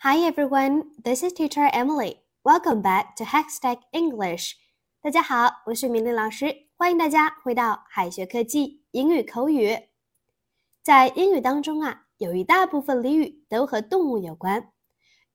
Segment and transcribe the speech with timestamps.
[0.00, 2.20] Hi everyone, this is Teacher Emily.
[2.44, 4.52] Welcome back to Hackstack English.
[5.02, 9.76] 大家好，我是米粒老师，欢迎大家回到海学科技英语口语。
[10.84, 14.72] 在英语当中啊，有一大部分俚语都和动物有关。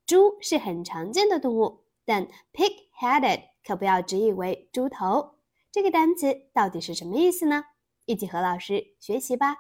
[0.06, 5.40] 猪是很常见的动物，但 pig-headed 可不要直译为猪头。
[5.74, 7.66] 这个单词到底是什么意思呢？
[8.06, 9.58] 一起和老师学习吧。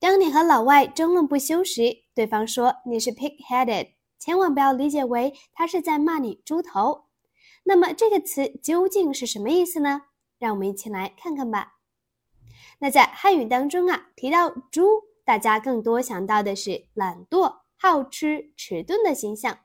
[0.00, 3.88] 当你和老外争论不休时，对方说你是 pig-headed，
[4.18, 7.06] 千万不要理解为他是在骂你猪头。
[7.64, 10.02] 那么这个词究竟是什么意思呢？
[10.38, 11.74] 让我们一起来看看吧。
[12.78, 14.84] 那在汉语当中啊，提到猪，
[15.24, 19.58] 大家更多想到的是懒惰、好吃、迟钝的形象。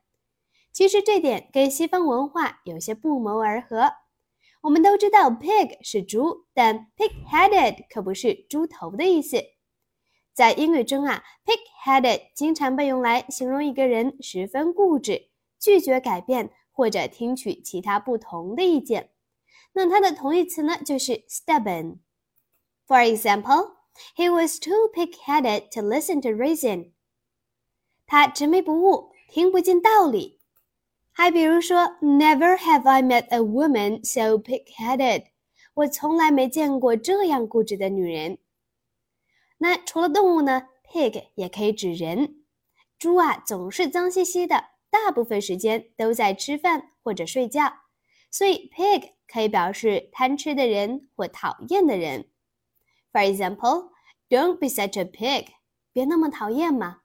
[0.72, 3.92] 其实这点跟西方文化有些不谋而合。
[4.62, 9.38] 我们都知道 pig 是猪，但 pig-headed 可不是猪头的意思。
[10.40, 15.28] 在英语中啊，pig-headed 经常被用来形容一个人十分固执，
[15.60, 19.10] 拒绝改变或者听取其他不同的意见。
[19.74, 21.98] 那它的同义词呢，就是 stubborn。
[22.88, 23.72] For example,
[24.16, 26.92] he was too pig-headed to listen to reason。
[28.08, 30.40] 他执迷不悟，听不进道理。
[31.12, 35.26] 还比如说，Never have I met a woman so pig-headed。
[35.74, 38.38] 我从来没见过这样固执的女人。
[39.60, 42.44] 那除了动物呢？pig 也可以指人。
[42.98, 47.72] 猪啊，总是脏兮兮的，大部分时间都在吃饭或者睡觉，
[48.32, 52.30] 所以 pig 可以表示贪吃的人或讨厌的人。
[53.14, 53.92] For example,
[54.28, 55.48] don't be such a pig，
[55.94, 57.02] 别那么讨厌嘛。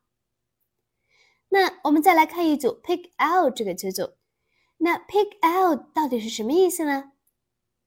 [1.51, 4.15] 那我们再来看一组 pig out 这个词组。
[4.79, 7.13] 那 pig out 到底是什么意思呢？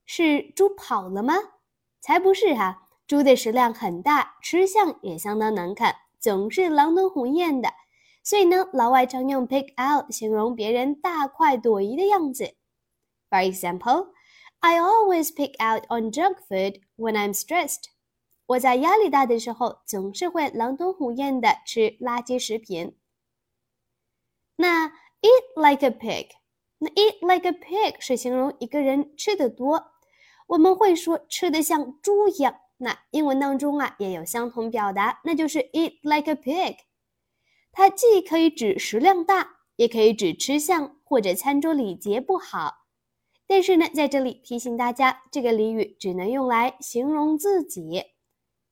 [0.06, 1.36] 是猪跑了吗？
[2.00, 2.87] 才不是哈。
[3.08, 7.74] 猪的食量很大，吃相也相当难看，总是狼吞虎咽的。
[8.22, 12.56] 所以呢，老外常用 “pick out 形容别人大快朵颐的样子。
[13.30, 14.10] For example,
[14.60, 17.86] I always pick out on junk food when I'm stressed.
[18.48, 22.98] 我在压力大的时候，总是会狼吞虎咽的吃垃圾食品。
[24.58, 24.90] 那
[25.22, 26.32] eat like a pig，
[26.80, 29.94] 那 eat like a pig 是形容一个人吃的多，
[30.48, 32.60] 我们会说吃的像猪一样。
[32.80, 36.78] 那英文当中啊也有相同表达，那就是 eat like a pig。
[37.72, 42.86] 它既可以指食量大，也可以指吃相或者餐桌礼节不好。
[43.48, 48.04] 但是呢，在这里提醒大家，这个俚语只能用来形容自己。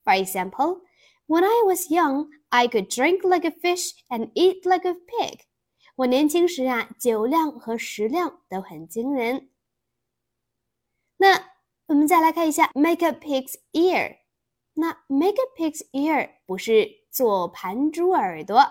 [0.03, 0.81] For example,
[1.25, 5.39] when I was young, I could drink like a fish and eat like a pig。
[5.95, 9.49] 我年轻时啊，酒量和食量都很惊人。
[11.17, 11.54] 那。
[11.87, 14.17] 我们再来看一下 make a pig's ear。
[14.73, 18.65] 那 make a pig's ear 不是做盘猪耳朵。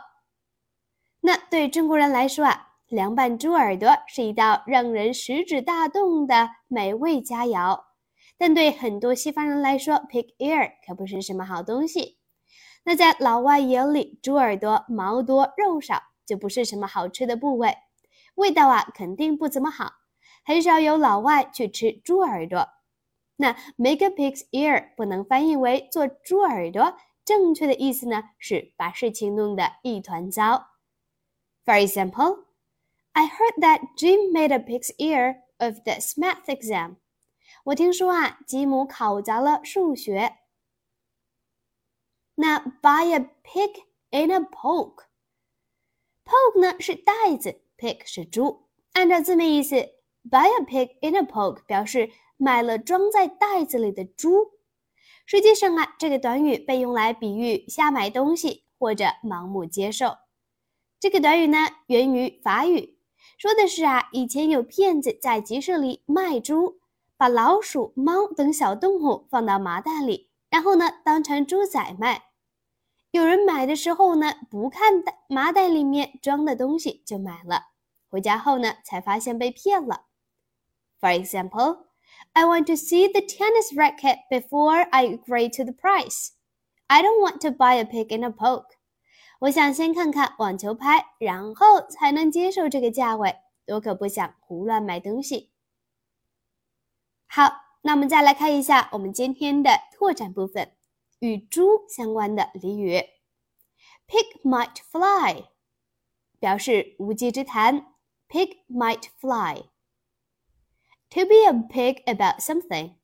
[1.20, 7.84] 那对中国人来说啊，凉拌猪耳朵是一道让人食指大动的美味佳肴。
[8.36, 12.18] 但对很多西方人来说，pig ear 可不是什么好东西。
[12.82, 17.76] 那在老外眼里，猪耳朵毛多肉少，就不是什么好吃的部位，
[18.34, 19.92] 味道啊肯定不怎么好。
[20.44, 22.68] 很少有老外去吃猪耳朵。
[23.41, 30.71] 那 make a pig's ear 不能翻译为做猪耳朵，正确的意思呢是把事情弄得一团糟。
[31.63, 32.47] For example,
[33.13, 36.97] I heard that Jim made a pig's ear of this math exam.
[37.63, 40.35] 我听说啊，吉姆考砸了数学。
[42.35, 48.67] 那 buy a pig in a poke，poke 呢是袋子，pig 是猪。
[48.91, 49.75] 按照字面意思，
[50.29, 52.11] buy a pig in a poke 表示。
[52.44, 54.50] 买了装在袋子里的猪。
[55.24, 60.18] 实际上啊，这个短语被用来比喻瞎买东西或者盲目接受。
[61.00, 61.56] 这个短语呢，
[61.86, 62.98] 源于法语，
[63.38, 66.80] 说的是啊，以前有骗子在集市里卖猪，
[67.16, 72.24] 把老鼠、猫等小动物放到麻袋里，然后呢，当成猪仔卖。
[73.12, 77.68] 有人买的时候呢，不看麻袋里面装的东西就买了，
[78.10, 80.02] 回家后呢，才发现被骗了。
[81.00, 81.93] For example.
[82.33, 86.29] I want to see the tennis racket before I agree to the price.
[86.87, 88.77] I don't want to buy a pig in a poke.
[89.39, 93.35] 我想先看看网球拍，然后才能接受这个价位。
[93.67, 95.51] 我可不想胡乱买东西。
[97.27, 97.51] 好，
[97.83, 100.71] 那我们再来看一下我们今天的拓展部分，
[101.19, 103.03] 与猪相关的俚语。
[104.07, 105.45] Pig might fly，
[106.39, 107.93] 表示无稽之谈。
[108.27, 109.69] Pig might fly。
[111.13, 112.95] To be a pig about something，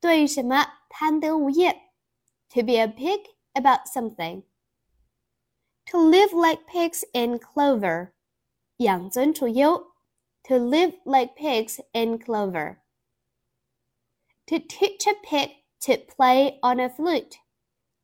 [0.00, 1.90] 对什么贪得无厌。
[2.50, 3.22] To be a pig
[3.52, 8.12] about something。To live like pigs in clover，
[8.78, 9.92] 养尊处优，
[10.44, 15.50] to live like pigs in clover。To teach a pig
[15.80, 17.36] to play on a flute，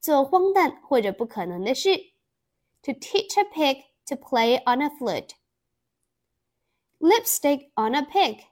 [0.00, 1.96] 做荒诞或者不可能的事。
[2.82, 8.44] To teach a pig to play on a flute。Lipstick on a pig，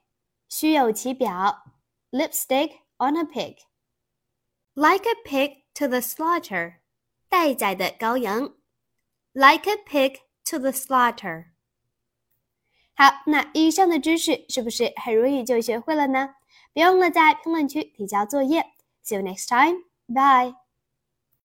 [0.51, 1.63] 虚有其表。
[2.11, 6.75] Lipstick on a pig。Like a pig to the slaughter，
[7.27, 8.55] 待宰的羔羊。
[9.33, 11.47] Like a pig to the slaughter。
[12.95, 16.35] 好，那以上的知识是不是很容易就学会了呢？
[16.73, 18.61] 别忘了在评论区提交作业。
[19.03, 19.83] See you next time.
[20.07, 20.60] Bye.